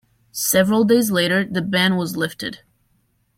[0.31, 2.61] Several days later the ban was lifted.